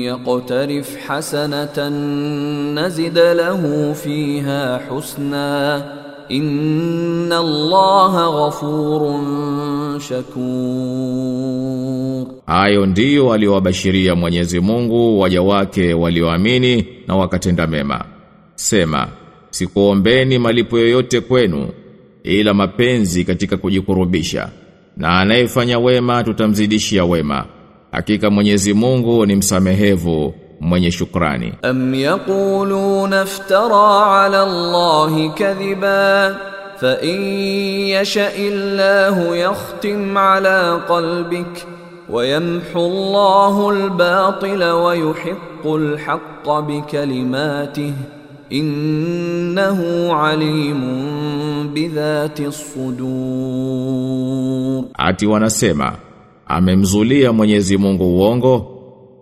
يقترف 0.02 0.96
حسنة 1.06 1.88
نزد 2.74 3.18
له 3.18 3.92
فيها 3.92 4.80
حسنا 4.90 6.05
inna 6.28 7.38
Allaha 7.38 8.30
ghafurun 8.32 10.00
shakur. 10.00 10.46
Hayo 12.46 12.86
ndiyo 12.86 13.32
aliyowabashiria 13.32 14.14
Mwenyezi 14.14 14.60
Mungu 14.60 15.20
waja 15.20 15.42
wake 15.42 15.94
walioamini 15.94 16.86
na 17.06 17.16
wakatenda 17.16 17.66
mema. 17.66 18.04
Sema, 18.54 19.08
sikuombeni 19.50 20.38
malipo 20.38 20.78
yoyote 20.78 21.20
kwenu 21.20 21.68
ila 22.24 22.54
mapenzi 22.54 23.24
katika 23.24 23.56
kujikurubisha 23.56 24.48
na 24.96 25.20
anayefanya 25.20 25.78
wema 25.78 26.24
tutamzidishia 26.24 27.04
wema. 27.04 27.44
Hakika 27.92 28.30
Mwenyezi 28.30 28.72
Mungu 28.74 29.26
ni 29.26 29.36
msamehevu 29.36 30.34
mwenye 30.60 30.90
shukrani. 30.90 31.52
Am 31.62 31.94
yaquluna 31.94 33.22
iftara 33.22 34.22
ala 34.24 34.42
Allahi 34.42 35.30
kadhiba 35.30 36.36
fa 36.76 37.00
in 37.02 37.20
yasha 37.88 38.32
illahu 38.34 39.34
yakhtim 39.34 40.16
ala 40.16 40.80
qalbik 40.88 41.66
wa 42.08 42.26
yamhu 42.26 42.78
Allahu 42.78 43.70
al-batila 43.70 44.74
wa 44.74 44.94
yuhiqqu 44.94 45.76
al-haqqa 45.76 46.62
bi 46.62 46.82
kalimatihi 46.92 47.94
innahu 48.50 50.14
alimun 50.14 51.68
bidhati 51.74 52.52
sudur. 52.52 53.04
Ati 54.94 55.26
wanasema 55.26 55.92
amemzulia 56.46 57.32
Mwenyezi 57.32 57.76
Mungu 57.76 58.18
uongo 58.18 58.75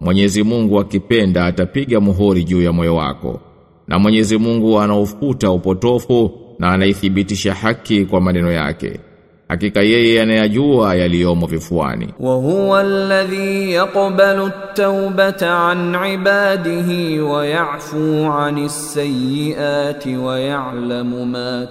Mwenyezi 0.04 0.42
Mungu 0.42 0.80
akipenda 0.80 1.44
atapiga 1.46 2.00
muhuri 2.00 2.44
juu 2.44 2.62
ya 2.62 2.72
moyo 2.72 2.96
wako. 2.96 3.40
Na 3.88 3.98
Mwenyezi 3.98 4.38
Mungu 4.38 4.80
anaufuta 4.80 5.50
upotofu 5.50 6.30
na 6.58 6.72
anaithibitisha 6.72 7.54
haki 7.54 8.04
kwa 8.04 8.20
maneno 8.20 8.52
yake. 8.52 9.00
Hakika 9.48 9.82
yeye 9.82 10.22
anayajua 10.22 10.94
yaliyomo 10.94 11.46
vifuani. 11.46 12.08
Wa 12.20 12.34
huwa 12.34 12.80
alladhi 12.80 13.72
yaqbalu 13.72 14.46
at-taubata 14.46 15.58
an 15.68 15.94
ibadihi 16.14 17.18
wa 17.20 17.46
ya'fu 17.46 18.26
'anis 18.32 18.94
sayyiati 18.94 20.16
wa 20.16 20.40
ya'lamu 20.40 21.26
ma 21.26 21.66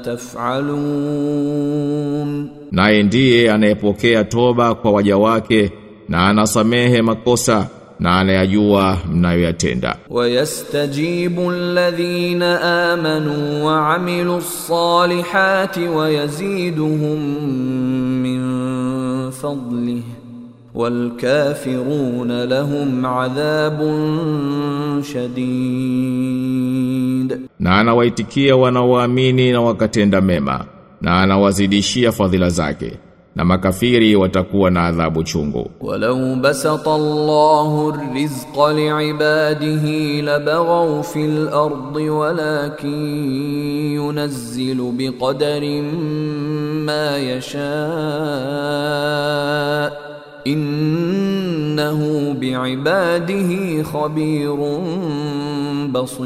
taf'alun. 1.14 2.50
Naye 2.72 3.04
ndiye 3.04 3.52
anayepokea 3.52 4.24
toba 4.24 4.76
kwa 4.76 4.92
waja 4.92 5.18
wake 5.18 5.72
na 6.10 6.28
anasamehe 6.28 7.02
makosa 7.02 7.68
na 8.04 8.20
anayajua 8.20 8.98
mnayoyatenda. 9.14 9.96
Wayastajibu 10.10 11.52
alladhina 11.52 12.62
amanu 12.92 13.66
wa 13.66 13.96
amilus 13.96 14.68
salihati 14.68 15.80
wa 15.88 16.10
yaziduhum 16.10 17.20
min 18.22 18.42
fadlihi 19.32 20.04
walkafirun 20.76 22.28
lahum 22.50 23.06
adhabun 23.06 25.04
shadid, 25.14 26.30
na 27.60 27.78
anawaitikia 27.80 28.56
wanaoamini 28.56 29.52
na 29.52 29.62
wakatenda 29.62 30.22
mema 30.22 30.66
na 31.02 31.22
anawazidishia 31.22 32.12
fadhila 32.12 32.50
zake 32.50 32.92
na 33.36 33.46
makafiri 33.46 34.16
watakuwa 34.16 34.72
na 34.72 34.84
adhabu 34.84 35.24
chungu. 35.24 35.72
Walau 35.82 36.36
basata 36.36 36.94
Allahu 36.94 37.94
rizqa 38.14 38.74
liibadihi 38.74 40.22
labaghaw 40.22 41.04
fil 41.04 41.48
ardi 41.48 42.10
walakin 42.10 43.94
yunazzilu 43.96 44.92
biqadarin 44.92 45.86
ma 46.86 47.18
yasha 47.18 47.90
innahu 50.46 52.34
biibadihi 52.34 53.84
khabirun 53.84 54.84
basir. 55.92 56.24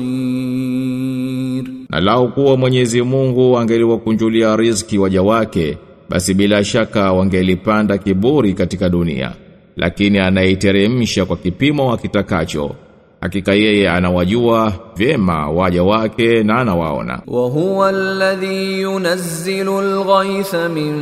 Na 1.89 1.99
lau 1.99 2.31
kuwa 2.31 2.57
Mwenyezi 2.57 3.01
Mungu 3.01 3.57
angeliwakunjulia 3.57 4.55
riziki 4.55 4.97
waja 4.97 5.23
wake 5.23 5.77
basi 6.09 6.33
bila 6.33 6.63
shaka 6.63 7.13
wangelipanda 7.13 7.97
kiburi 7.97 8.53
katika 8.53 8.89
dunia. 8.89 9.31
Lakini 9.75 10.19
anaiteremsha 10.19 11.25
kwa 11.25 11.37
kipimo 11.37 11.93
akitakacho. 11.93 12.75
Hakika 13.21 13.53
yeye 13.53 13.89
anawajua 13.89 14.73
vyema 14.95 15.49
waja 15.49 15.83
wake 15.83 16.43
na 16.43 16.57
anawaona. 16.59 17.21
Wa 17.27 17.47
huwa 17.49 17.89
alladhi 17.89 18.81
yunazzilu 18.81 19.79
alghaytha 19.79 20.69
min 20.69 20.95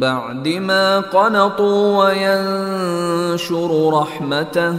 ba'di 0.00 0.60
ma 0.60 1.04
qanatu 1.12 1.96
wa 1.98 2.14
yanshuru 2.16 3.90
rahmatahu. 3.90 4.78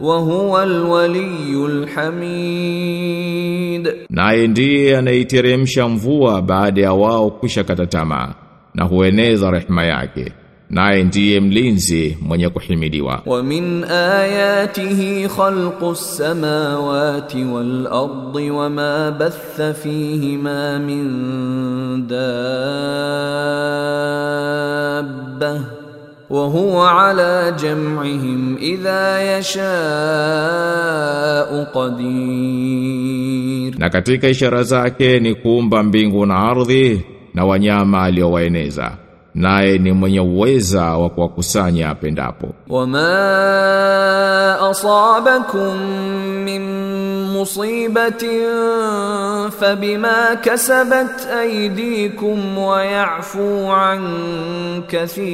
Wa 0.00 0.18
huwa 0.18 0.62
alwaliyul 0.62 1.86
hamid 1.86 3.88
naye 4.10 4.46
ndiye 4.48 4.96
anaiteremsha 4.98 5.88
mvua 5.88 6.42
baada 6.42 6.80
ya 6.82 6.92
wao 6.92 7.30
kushakata 7.30 7.86
tamaa. 7.86 8.34
Na 8.78 8.84
hueneza 8.84 9.50
rehema 9.50 9.84
yake 9.84 10.32
naye 10.70 11.04
ndiye 11.04 11.40
mlinzi 11.40 12.18
mwenye 12.22 12.48
kuhimidiwa 12.48 13.22
ومن 13.26 13.84
آياته 13.84 15.28
خلق 15.28 15.84
السماوات 15.84 17.36
والأرض 17.36 18.36
وما 18.36 19.10
بث 19.10 19.60
فيهما 19.82 20.78
من 20.78 21.08
دابة 24.28 25.60
وهو 26.30 26.80
على 26.82 27.54
جمعهم 27.62 28.56
إذا 28.56 29.38
يشاء 29.38 29.68
قدير 31.74 32.98
na 33.78 33.90
katika 33.90 34.28
ishara 34.28 34.62
zake 34.62 35.20
ni 35.20 35.34
kuumba 35.34 35.82
mbingu 35.82 36.26
na 36.26 36.36
ardhi 36.36 37.00
na 37.38 37.44
wanyama 37.44 38.02
aliowaeneza 38.02 38.92
naye 39.34 39.78
ni 39.78 39.92
mwenye 39.92 40.20
uweza 40.20 40.82
wa 40.82 41.10
kuwakusanya 41.10 41.88
apendapo. 41.90 42.54
Wama 42.68 43.08
asabakum 44.70 45.78
min 46.44 46.62
musibatin 47.32 48.46
fabima 49.60 50.36
kasabat 50.44 51.26
aydikum 51.32 52.58
wa 52.58 52.84
yafu 52.84 53.72
an 53.72 54.02
kathir, 54.86 55.28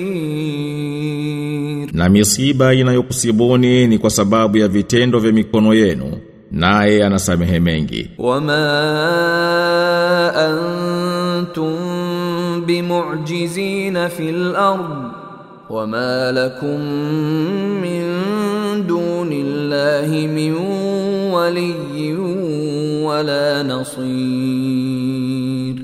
na 1.93 2.09
misiba 2.09 2.75
inayokusibuni 2.75 3.87
ni 3.87 3.99
kwa 3.99 4.11
sababu 4.11 4.57
ya 4.59 4.69
vitendo 4.69 5.19
vya 5.19 5.33
mikono 5.33 5.75
yenu 5.75 6.19
naye 6.51 7.05
anasamehe 7.05 7.61
mengi. 7.61 8.11
Wama 8.19 8.55
antum 10.35 11.94
bimu'jizina 12.67 14.09
fil 14.09 14.57
ard 14.57 14.91
wama 15.71 16.33
lakum 16.33 16.81
min 17.85 18.05
dunillahi 18.89 20.29
min 20.29 20.55
waliyyin 21.35 22.21
wala 23.05 23.63
nasir, 23.63 24.05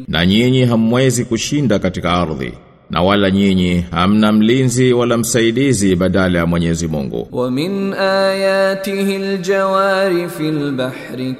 na 0.09 0.27
nyinyi 0.27 0.65
hamwezi 0.65 1.25
kushinda 1.25 1.79
katika 1.79 2.13
ardhi 2.13 2.53
na 2.91 3.03
wala 3.03 3.31
nyinyi 3.31 3.85
hamna 3.91 4.33
mlinzi 4.33 4.93
wala 4.93 5.17
msaidizi 5.19 5.97
badala 5.97 6.39
ya 6.39 6.47
Mwenyezi 6.47 6.89
Mungu. 6.89 7.29
Wa 7.33 7.51
min 7.51 7.93
ayatihi 7.95 9.15
aljawari 9.17 10.29
fil 10.29 10.71
bahri 10.73 11.35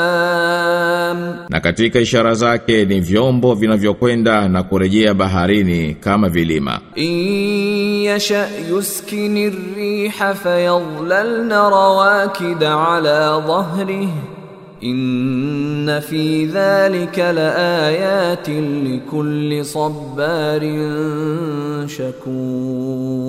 kal'alam, 0.00 1.36
na 1.48 1.60
katika 1.60 2.00
ishara 2.00 2.34
zake 2.34 2.84
ni 2.84 3.00
vyombo 3.00 3.54
vinavyokwenda 3.54 4.48
na 4.48 4.62
kurejea 4.62 5.14
baharini 5.14 5.94
kama 5.94 6.28
vilima. 6.28 6.80
In 6.94 8.02
yasha 8.02 8.48
yuskini 8.70 9.50
riha 9.76 10.34
fayadhlalna 10.34 11.70
rawakida 11.70 12.88
ala 12.88 13.40
dhahrihi 13.40 14.39
Inna 14.80 16.00
fi 16.00 16.46
dhalika 16.46 17.32
laayatin 17.32 18.84
likulli 18.84 19.64
sabarin 19.64 20.78
shakur. 21.88 23.20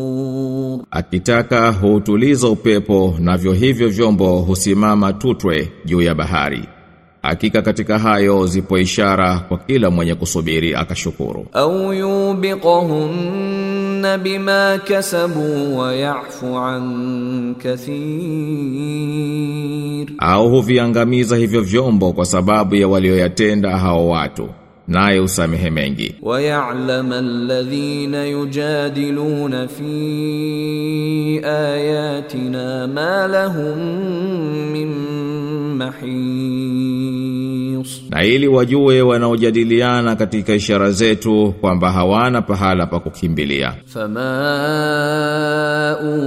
Akitaka 0.92 1.72
huutuliza 1.72 2.48
upepo 2.48 3.16
navyo 3.20 3.54
hivyo 3.54 3.90
vyombo 3.90 4.40
husimama 4.40 5.14
tutwe 5.14 5.72
juu 5.86 6.02
ya 6.02 6.16
bahari. 6.16 6.64
Hakika 7.22 7.62
katika 7.62 8.00
hayo 8.00 8.46
zipo 8.48 8.78
ishara 8.80 9.40
kwa 9.40 9.58
kila 9.58 9.90
mwenye 9.90 10.16
kusubiri 10.16 10.76
akashukuru. 10.76 11.46
Au 11.54 11.94
yubiqahun 11.94 13.10
يوبقهن 14.01 14.16
بما 14.23 14.77
كسبوا 14.77 15.79
ويعفو 15.79 16.57
عن 16.57 17.55
كثير 17.61 18.97
au 20.21 20.49
huviangamiza 20.51 21.37
hivyo 21.37 21.61
vyombo 21.61 22.12
kwa 22.12 22.25
sababu 22.27 22.75
ya 22.75 22.88
walioyatenda 22.88 23.79
hao 23.79 24.09
watu 24.09 24.49
naye 24.88 25.21
usamehe 25.21 25.71
mengi 25.71 26.14
ويعلم 26.23 27.12
الذين 27.12 28.14
يجادلون 28.14 29.66
في 29.66 31.40
آياتنا 31.45 32.87
ما 32.87 33.27
لهم 33.29 33.79
من 34.73 34.88
محيص 35.79 37.00
na 38.12 38.24
ili 38.24 38.47
wajue 38.47 39.02
wanaojadiliana 39.02 40.15
katika 40.15 40.54
ishara 40.54 40.91
zetu 40.91 41.54
kwamba 41.62 41.91
hawana 41.91 42.41
pahala 42.41 42.86
pa 42.86 43.00
kukimbilia. 43.00 43.74
Fama 43.86 44.28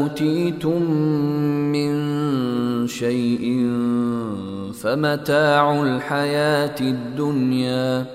utitum 0.05 0.83
min 1.71 2.89
shay'in 2.89 4.73
famataa 4.83 5.71
alhayati 5.71 6.95
dunya 7.17 8.07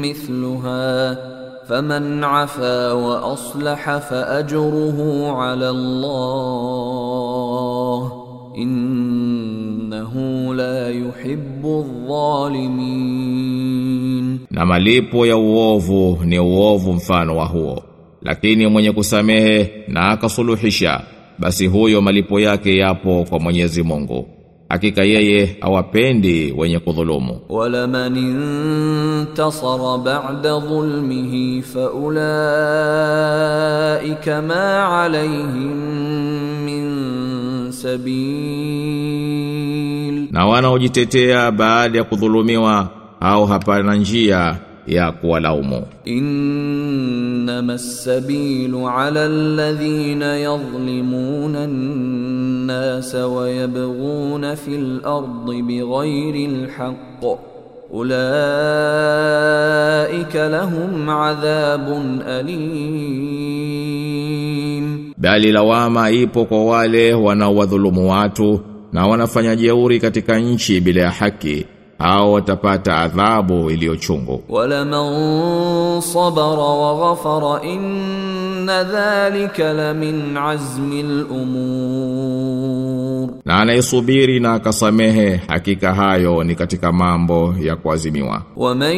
mithluha 0.00 1.16
فمن 1.67 2.23
عفا 2.23 2.91
وأصلح 2.91 3.97
فأجره 3.97 5.27
على 5.31 5.69
الله 5.69 6.23
إنه 8.57 10.13
لا 10.55 10.89
يحب 10.89 11.65
الظالمين 13.03 14.39
na 14.51 14.65
malipo 14.65 15.25
ya 15.25 15.37
uovu 15.37 16.19
ni 16.25 16.39
uovu 16.39 16.93
mfano 16.93 17.37
wa 17.37 17.45
huo 17.45 17.83
lakini 18.21 18.67
mwenye 18.67 18.91
kusamehe 18.91 19.71
na 19.87 20.09
akasuluhisha 20.09 21.01
basi 21.39 21.67
huyo 21.67 22.01
malipo 22.01 22.39
yake 22.39 22.77
yapo 22.77 23.25
kwa 23.29 23.39
Mwenyezi 23.39 23.83
Mungu 23.83 24.27
hakika 24.68 25.04
yeye 25.04 25.56
hawapendi 25.60 26.54
wenye 26.56 26.78
kudhulumu. 26.78 27.40
Wala 27.48 27.86
man 27.86 28.16
intasara 28.16 29.98
ba'da 29.98 30.58
dhulmihi 30.60 31.62
fa 31.62 31.90
ulaika 31.90 32.22
ma 34.42 35.02
alayhim 35.02 35.76
min 36.64 36.88
sabil, 37.72 38.18
na 40.30 40.46
wanaojitetea 40.46 41.50
baada 41.50 41.98
ya 41.98 42.04
kudhulumiwa 42.04 42.88
au 43.20 43.46
hapana 43.46 43.94
njia 43.94 44.56
ya 44.88 45.12
kuwalaumu. 45.12 45.86
Innama 46.04 47.72
as-sabilu 47.72 48.88
'ala 48.88 49.24
alladhina 49.24 50.36
yadhlimuna 50.36 51.64
an-nasa 51.64 53.26
wa 53.28 53.50
yabghuna 53.50 54.56
fil 54.56 55.00
ardi 55.04 55.62
bighayri 55.62 56.46
al-haqq. 56.46 57.22
Ulaika 57.90 58.18
lahum 60.48 61.08
'adhabun 61.08 62.22
alim. 62.24 63.28
Bali 65.16 65.52
lawama 65.52 66.10
ipo 66.10 66.44
kwa 66.44 66.64
wale 66.64 67.14
wanaowadhulumu 67.14 68.10
watu 68.10 68.60
na 68.92 69.06
wanafanya 69.06 69.56
jeuri 69.56 70.00
katika 70.00 70.38
nchi 70.38 70.80
bila 70.80 71.02
ya 71.02 71.10
haki 71.10 71.66
au 71.98 72.32
watapata 72.32 72.96
adhabu 72.98 73.70
iliyochungu. 73.70 74.42
Wala 74.48 74.84
man 74.84 76.00
sabara 76.00 76.46
wa 76.56 76.94
ghafara 76.98 77.62
inna 77.62 78.84
dhalika 78.84 79.72
la 79.72 79.94
min 79.94 80.36
azmi 80.36 81.00
al-umur. 81.00 82.58
Na 83.44 83.58
anayesubiri 83.60 84.40
na 84.40 84.52
akasamehe 84.54 85.40
hakika 85.48 85.94
hayo 85.94 86.44
ni 86.44 86.54
katika 86.54 86.92
mambo 86.92 87.54
ya 87.60 87.76
kuazimiwa. 87.76 88.42
Wa 88.56 88.74
man 88.74 88.96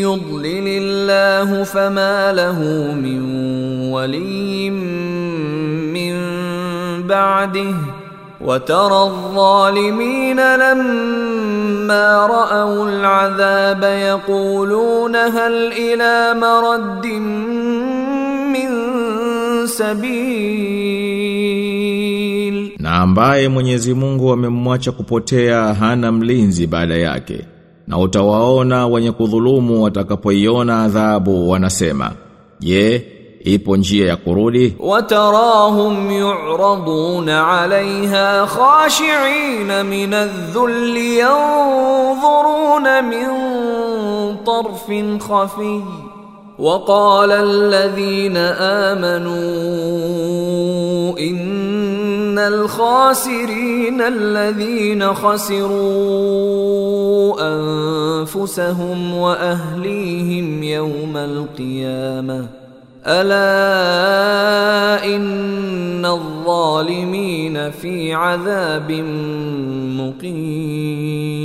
yudlilillahu 0.00 1.66
fama 1.66 2.32
lahu 2.32 2.92
min 2.94 3.22
waliyyin 3.92 4.74
min 5.92 6.14
ba'dihi 7.06 8.05
وترى 8.45 9.01
الظالمين 9.03 10.39
لما 10.55 12.27
رأوا 12.27 12.89
العذاب 12.89 13.83
يقولون 13.83 15.15
هل 15.15 15.71
إلى 15.73 16.33
مرد 16.39 17.05
من 18.53 18.69
سبيل 21.41 22.71
na 22.79 22.91
ambaye 22.97 23.47
Mwenyezi 23.49 23.93
Mungu 23.93 24.31
amemwacha 24.31 24.91
kupotea 24.91 25.73
hana 25.73 26.11
mlinzi 26.11 26.67
baada 26.67 26.95
yake 26.95 27.45
na 27.87 27.97
utawaona 27.99 28.87
wenye 28.87 29.11
kudhulumu 29.11 29.83
watakapoiona 29.83 30.83
adhabu 30.83 31.49
wanasema 31.49 32.11
je 32.59 33.05
Ipo 33.46 33.76
njia 33.76 34.08
ya 34.08 34.16
kurudi 34.16 34.74
وتراهم 34.80 36.10
يعرضون 36.10 37.30
عليها 37.30 38.46
خاشعين 38.46 39.86
من 39.86 40.14
الذل 40.14 40.96
ينظرون 40.96 42.86
من 43.04 43.26
طرف 44.46 44.92
خفي. 45.20 45.80
وقال 46.58 47.32
الذين 47.32 48.36
آمنوا 48.86 49.36
إن 51.18 52.38
الخاسرين 52.38 54.00
الذين 54.00 55.14
خسروا 55.14 56.16
أنفسهم 57.40 59.14
وأهليهم 59.14 60.62
يوم 60.62 61.16
القيامة. 61.16 62.65
ala 63.06 65.00
inna 65.06 66.16
dhalimina 66.46 67.72
fi 67.72 68.12
adhabin 68.12 69.06
muqim 69.96 71.36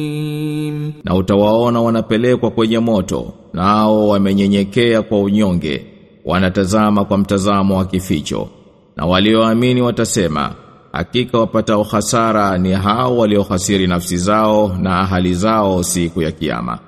na 1.04 1.15
utawaona 1.15 1.82
wanapelekwa 1.82 2.52
kwenye 2.52 2.80
moto 2.80 3.34
nao 3.54 4.08
wamenyenyekea 4.08 5.02
kwa 5.02 5.19
unyonge 5.19 5.86
wanatazama 6.26 7.06
kwa 7.06 7.17
mtazamo 7.17 7.78
wa 7.78 7.86
kificho. 7.86 8.47
Na 8.95 9.06
walioamini 9.06 9.82
watasema 9.82 10.52
hakika 10.91 11.39
wapatao 11.39 11.84
hasara 11.84 12.58
ni 12.58 12.71
hao 12.71 13.17
waliohasiri 13.17 13.88
nafsi 13.88 14.17
zao 14.17 14.78
na 14.82 15.00
ahali 15.00 15.34
zao 15.34 15.84
siku 15.84 16.21
ya 16.21 16.32
kiyama. 16.32 16.80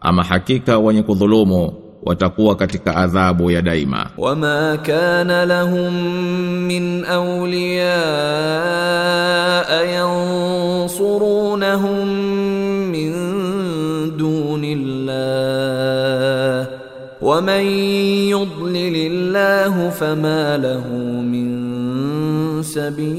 Ama 0.00 0.24
hakika 0.24 0.78
wenye 0.78 1.02
kudhulumu 1.02 1.72
watakuwa 2.02 2.56
katika 2.56 2.96
adhabu 2.96 3.50
ya 3.50 3.62
daima. 3.62 4.10
Wama 4.18 4.78
kana 4.82 5.46
lahum 5.46 5.94
min 6.66 7.04
awliya 7.04 8.00
yansurunahum 9.94 12.08
min 12.90 13.12
dunillah. 15.20 16.66
Waman 17.20 17.64
yudlilillahu 18.28 19.92
fama 19.92 20.56
lahu 20.58 21.22
min 21.22 22.62
sabil. 22.62 23.10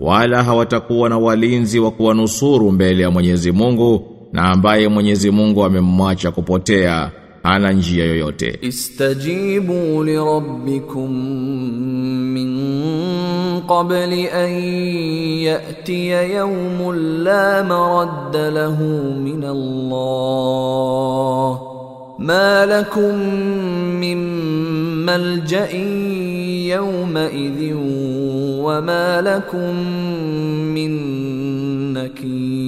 Wala 0.00 0.42
hawatakuwa 0.42 1.08
na 1.08 1.18
walinzi 1.18 1.78
wa 1.80 1.90
kuwanusuru 1.90 2.72
mbele 2.72 3.02
ya 3.02 3.10
Mwenyezi 3.10 3.52
Mungu 3.52 4.04
na 4.32 4.42
ambaye 4.50 4.88
Mwenyezi 4.88 5.30
Mungu 5.30 5.64
amemmwacha 5.64 6.30
kupotea 6.30 7.10
ana 7.42 7.72
njia 7.72 8.04
yoyote. 8.04 8.58
Istajibu 8.62 10.04
li 10.04 10.16
rabbikum 10.16 11.10
min 12.34 12.52
qabli 13.68 14.28
an 14.28 14.50
ya'tiya 15.48 16.22
yawmun 16.22 17.22
la 17.22 17.64
maradda 17.64 18.50
lahu 18.50 19.14
min 19.24 19.44
Allah. 19.44 19.92
Ma 22.18 22.66
lakum 22.66 23.18
min 24.00 24.18
malja'in 25.06 25.90
yawma 26.70 27.30
idhin 27.30 27.80
wa 28.62 28.80
ma 28.80 29.20
lakum 29.22 29.74
min 30.74 30.92
nakir 31.94 32.61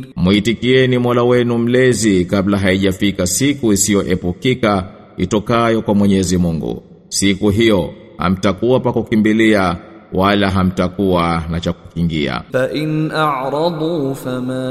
Munir 0.00 0.14
Muitikieni 0.16 0.98
Mola 0.98 1.22
wenu 1.22 1.58
mlezi 1.58 2.24
kabla 2.24 2.58
haijafika 2.58 3.26
siku 3.26 3.72
isiyoepukika 3.72 4.86
itokayo 5.16 5.82
kwa 5.82 5.94
Mwenyezi 5.94 6.36
Mungu. 6.38 6.82
Siku 7.08 7.50
hiyo 7.50 7.90
hamtakuwa 8.18 8.80
pa 8.80 8.92
kukimbilia 8.92 9.76
wala 10.12 10.50
hamtakuwa 10.50 11.42
na 11.50 11.60
cha 11.60 11.72
kukingia. 11.72 12.42
Fa 12.52 12.70
in 12.72 13.10
a'radu 13.10 14.14
fama 14.14 14.62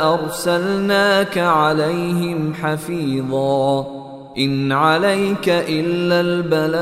arsalnaka 0.00 1.66
alayhim 1.66 2.52
hafidha. 2.52 3.84
In 4.34 4.72
alayka 4.72 5.66
illa 5.66 6.20
albalagh. 6.20 6.78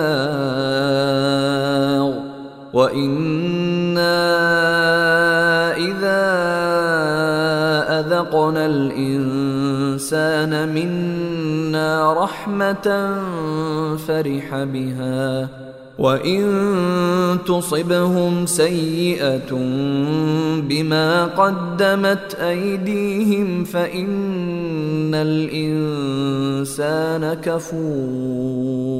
Wa 2.72 2.92
inna 2.92 4.12
idha 5.78 6.95
أذقنا 7.95 8.65
الإنسان 8.65 10.53
منا 10.73 12.13
رحمة 12.13 12.87
فرح 14.07 14.63
بها 14.63 15.49
وإن 15.99 17.37
تصبهم 17.45 18.45
سيئة 18.45 19.51
بما 20.69 21.25
قدمت 21.25 22.35
أيديهم 22.41 23.63
فإن 23.63 25.15
الإنسان 25.15 26.53
كفور 27.33 28.91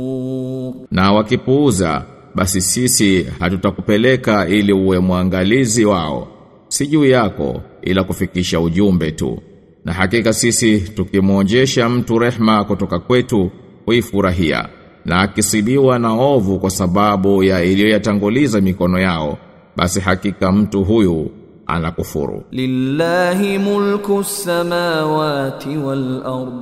Na 0.91 1.11
wakipuuza 1.11 2.03
basi 2.35 2.61
sisi 2.61 3.23
hatutakupeleka 3.39 4.47
ili 4.47 4.73
uwe 4.73 4.99
mwangalizi 4.99 5.85
wao. 5.85 6.27
Si 6.67 6.87
juu 6.87 7.05
yako 7.05 7.61
ila 7.86 8.04
kufikisha 8.04 8.60
ujumbe 8.60 9.10
tu. 9.10 9.38
Na 9.84 9.92
hakika 9.92 10.32
sisi 10.32 10.80
tukimwonjesha 10.80 11.88
mtu 11.88 12.18
rehma 12.18 12.64
kutoka 12.64 12.98
kwetu 12.98 13.50
huifurahia 13.84 14.68
na 15.04 15.20
akisibiwa 15.20 15.98
na 15.98 16.12
ovu 16.12 16.58
kwa 16.58 16.70
sababu 16.70 17.42
ya 17.44 17.64
iliyoyatanguliza 17.64 18.60
mikono 18.60 18.98
yao 18.98 19.38
basi 19.76 20.00
hakika 20.00 20.52
mtu 20.52 20.84
huyu 20.84 21.30
anakufuru. 21.66 22.42
Lillahi 22.50 23.58
mulku 23.58 24.24
samawati 24.24 25.76
wal 25.76 26.22
ard 26.24 26.52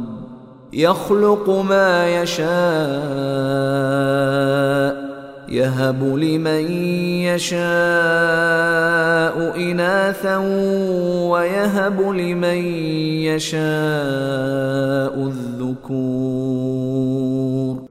yakhluqu 0.73 1.65
ma 1.65 2.07
yashaa 2.07 5.04
يهب 5.50 6.04
لمن 6.18 6.66
يشاء 8.20 9.36
إناثا 9.72 10.38
ويهب 11.32 12.02
لمن 12.02 12.58
يشاء 13.26 15.14
الذكور 15.28 16.80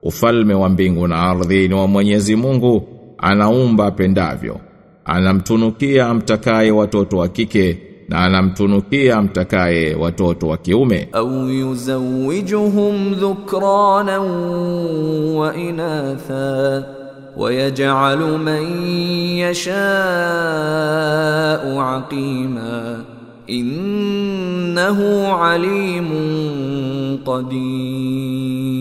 Ufalme 0.02 0.54
wa 0.54 0.68
mbingu 0.68 1.06
na 1.08 1.22
ardhi 1.22 1.68
ni 1.68 1.74
wa 1.74 1.86
Mwenyezi 1.86 2.36
Mungu, 2.36 2.82
anaumba 3.18 3.86
apendavyo. 3.86 4.56
Anamtunukia 5.04 6.06
amtakaye 6.06 6.70
watoto 6.70 7.18
wa 7.18 7.28
kike 7.28 7.78
na 8.08 8.18
anamtunukia 8.20 9.16
amtakaye 9.16 9.94
watoto 9.94 10.48
wa 10.48 10.56
kiume. 10.56 11.08
أو 11.14 11.48
يزوجهم 11.48 13.12
ذكرانا 13.14 14.18
وإناثا 15.38 16.84
ويجعل 17.36 18.18
من 18.38 18.62
يشاء 19.38 19.78
عقيما 21.78 23.04
إنه 23.50 25.28
عليم 25.28 26.08
قدير 27.26 28.78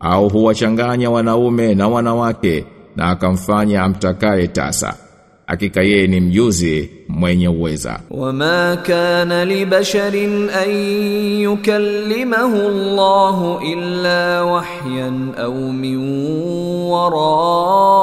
Au 0.00 0.28
huwachanganya 0.28 1.10
wanaume 1.10 1.74
na 1.74 1.88
wanawake 1.88 2.64
na 2.96 3.08
akamfanya 3.08 3.82
amtakaye 3.82 4.48
tasa. 4.48 4.94
hakika 5.45 5.81
ye 5.81 6.07
ni 6.07 6.19
mjuzi 6.19 6.89
mwenye 7.07 7.47
uweza 7.47 7.99
wama 8.09 8.77
kana 8.83 9.45
li 9.45 9.65
basharin 9.65 10.49
an 10.49 10.69
yukallimahu 11.41 12.57
Allahu 12.57 13.59
illa 13.65 14.45
wahyan 14.45 15.33
au 15.37 15.53
min 15.53 15.97
wara'i 16.91 17.93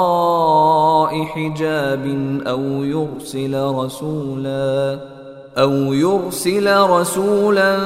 hijabin 1.34 2.42
au 2.44 2.84
yursila 2.84 3.72
rasula 3.72 4.98
أو 5.58 5.94
يرسل 5.94 6.76
رسولا 6.76 7.76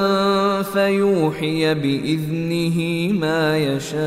فيوحي 0.63 1.73
بإذنه 1.73 3.09
ما 3.19 3.57
يشاء 3.57 4.05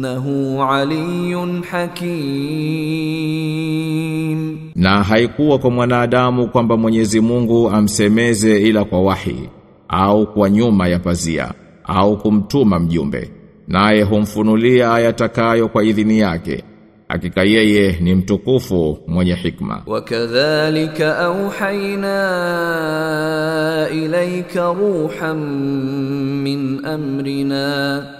innahu 0.00 0.62
aliyun 0.62 1.62
hakim. 1.62 2.00
Na 4.74 5.02
haikuwa 5.02 5.58
kwa 5.58 5.70
mwanadamu 5.70 6.48
kwamba 6.48 6.76
Mwenyezi 6.76 7.20
Mungu 7.20 7.70
amsemeze 7.70 8.62
ila 8.62 8.84
kwa 8.84 9.00
wahi 9.02 9.48
au 9.88 10.26
kwa 10.26 10.50
nyuma 10.50 10.88
ya 10.88 10.98
pazia 10.98 11.52
au 11.84 12.16
kumtuma 12.18 12.78
mjumbe 12.80 13.30
naye 13.68 14.02
humfunulia 14.02 14.94
ayatakayo 14.94 15.68
kwa 15.68 15.84
idhini 15.84 16.18
yake 16.18 16.64
hakika 17.08 17.42
yeye 17.42 17.96
ni 18.00 18.14
mtukufu 18.14 18.98
mwenye 19.06 19.34
hikma. 19.34 19.82
Wakadhalika 19.86 21.18
auhaina 21.18 22.16
ilaika 23.94 24.72
ruhan 24.72 25.36
min 26.42 26.84
amrina 26.84 28.19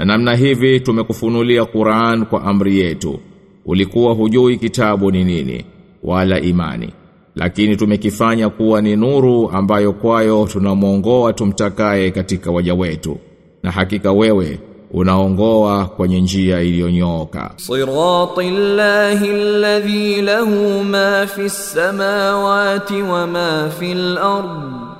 Na 0.00 0.06
namna 0.06 0.34
hivi 0.34 0.80
tumekufunulia 0.80 1.64
Qur'an 1.64 2.26
kwa 2.26 2.42
amri 2.44 2.78
yetu. 2.78 3.20
Ulikuwa 3.66 4.14
hujui 4.14 4.56
kitabu 4.56 5.10
ni 5.10 5.24
nini 5.24 5.64
wala 6.02 6.40
imani. 6.40 6.90
Lakini 7.36 7.76
tumekifanya 7.76 8.48
kuwa 8.48 8.82
ni 8.82 8.96
nuru 8.96 9.50
ambayo 9.50 9.92
kwayo 9.92 10.48
tunamuongoa 10.52 11.32
tumtakaye 11.32 12.10
katika 12.10 12.50
waja 12.50 12.74
wetu. 12.74 13.18
Na 13.62 13.70
hakika 13.70 14.12
wewe 14.12 14.58
unaongoa 14.90 15.86
kwenye 15.86 16.20
njia 16.20 16.60
iliyonyooka. 16.60 17.50
Sirati 17.56 18.40
alladhi 18.48 20.22
lahu 20.22 20.84
ma 20.84 21.26
fis 21.26 21.72
samawati 21.72 23.02
wa 23.02 23.26
ma 23.26 23.70
fil 23.78 24.18
ardh 24.18 24.99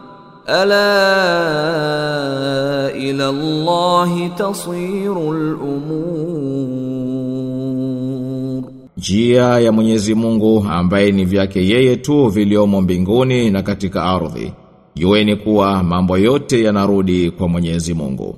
ala 0.51 0.91
ila 2.99 3.29
Allah 3.29 4.11
tasirul 4.37 5.55
umur, 7.01 7.41
njia 8.99 9.59
ya 9.61 9.73
Mwenyezi 9.73 10.15
Mungu 10.15 10.67
ambaye 10.71 11.13
ni 11.13 11.25
vyake 11.25 11.69
yeye 11.69 11.97
tu 11.97 12.27
viliomo 12.29 12.81
mbinguni 12.81 13.51
na 13.51 13.63
katika 13.63 14.03
ardhi. 14.03 14.53
Jueni 14.97 15.37
kuwa 15.37 15.83
mambo 15.83 16.19
yote 16.19 16.63
yanarudi 16.65 17.31
kwa 17.31 17.49
Mwenyezi 17.49 17.95
Mungu. 17.95 18.37